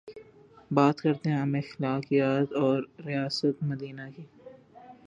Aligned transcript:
بات 0.71 1.01
کرتے 1.01 1.29
ہیں 1.29 1.37
ہم 1.37 1.53
اخلاقیات 1.55 2.09
کی 2.49 2.55
اورریاست 2.55 3.63
مدینہ 3.63 4.01
کی 4.15 4.23